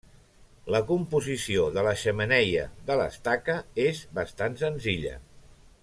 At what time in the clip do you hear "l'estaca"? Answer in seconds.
3.03-3.59